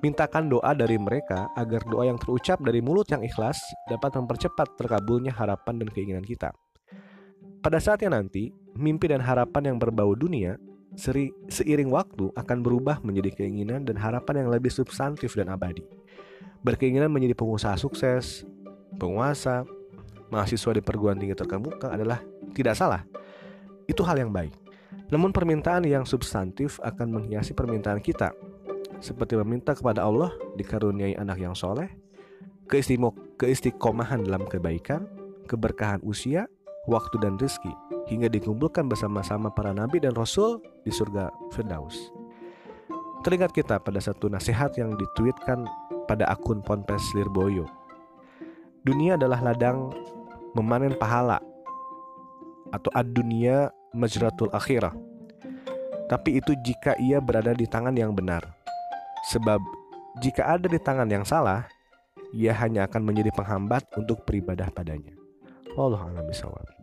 Mintakan 0.00 0.48
doa 0.54 0.70
dari 0.70 0.96
mereka 1.02 1.50
agar 1.58 1.82
doa 1.82 2.06
yang 2.06 2.16
terucap 2.16 2.62
dari 2.62 2.78
mulut 2.78 3.10
yang 3.10 3.26
ikhlas 3.26 3.58
dapat 3.90 4.14
mempercepat 4.14 4.78
terkabulnya 4.78 5.34
harapan 5.34 5.82
dan 5.82 5.90
keinginan 5.90 6.22
kita. 6.22 6.54
Pada 7.58 7.82
saatnya 7.82 8.22
nanti, 8.22 8.54
mimpi 8.78 9.10
dan 9.10 9.20
harapan 9.20 9.74
yang 9.74 9.76
berbau 9.82 10.14
dunia 10.14 10.56
seri, 10.98 11.30
seiring 11.50 11.90
waktu 11.90 12.32
akan 12.34 12.58
berubah 12.62 13.02
menjadi 13.04 13.44
keinginan 13.44 13.86
dan 13.86 13.98
harapan 13.98 14.46
yang 14.46 14.50
lebih 14.50 14.70
substantif 14.70 15.34
dan 15.34 15.50
abadi 15.50 15.82
berkeinginan 16.60 17.08
menjadi 17.08 17.34
pengusaha 17.36 17.76
sukses, 17.80 18.44
penguasa, 19.00 19.64
mahasiswa 20.28 20.76
di 20.76 20.82
perguruan 20.84 21.16
tinggi 21.16 21.36
terkemuka 21.36 21.92
adalah 21.92 22.20
tidak 22.52 22.76
salah. 22.76 23.02
Itu 23.88 24.04
hal 24.04 24.20
yang 24.20 24.30
baik. 24.30 24.52
Namun 25.10 25.34
permintaan 25.34 25.82
yang 25.88 26.06
substantif 26.06 26.78
akan 26.84 27.18
menghiasi 27.18 27.50
permintaan 27.56 27.98
kita, 27.98 28.30
seperti 29.02 29.34
meminta 29.40 29.74
kepada 29.74 30.06
Allah 30.06 30.30
dikaruniai 30.54 31.18
anak 31.18 31.42
yang 31.42 31.56
soleh, 31.56 31.90
keistiqomahan 33.40 34.22
dalam 34.22 34.46
kebaikan, 34.46 35.10
keberkahan 35.50 35.98
usia, 36.06 36.46
waktu 36.86 37.18
dan 37.18 37.34
rizki 37.36 37.72
hingga 38.10 38.26
dikumpulkan 38.26 38.90
bersama-sama 38.90 39.54
para 39.54 39.70
nabi 39.70 40.02
dan 40.02 40.10
rasul 40.18 40.58
di 40.82 40.90
surga 40.90 41.30
Firdaus. 41.54 42.10
Teringat 43.22 43.54
kita 43.54 43.78
pada 43.78 44.02
satu 44.02 44.26
nasihat 44.26 44.74
yang 44.74 44.98
dituitkan 44.98 45.62
pada 46.10 46.26
akun 46.26 46.58
Ponpes 46.66 47.14
Lirboyo. 47.14 47.70
Dunia 48.82 49.14
adalah 49.14 49.38
ladang 49.38 49.94
memanen 50.58 50.98
pahala 50.98 51.38
atau 52.74 52.90
ad-dunia 52.96 53.70
majratul 53.94 54.50
akhirah. 54.50 54.96
Tapi 56.10 56.42
itu 56.42 56.58
jika 56.66 56.98
ia 56.98 57.22
berada 57.22 57.54
di 57.54 57.70
tangan 57.70 57.94
yang 57.94 58.10
benar. 58.10 58.42
Sebab 59.30 59.62
jika 60.18 60.58
ada 60.58 60.66
di 60.66 60.80
tangan 60.80 61.06
yang 61.06 61.22
salah, 61.22 61.70
ia 62.34 62.50
hanya 62.56 62.90
akan 62.90 63.06
menjadi 63.06 63.30
penghambat 63.30 63.86
untuk 63.94 64.26
beribadah 64.26 64.66
padanya. 64.74 65.14
Allah 65.78 66.02
a'lam. 66.02 66.79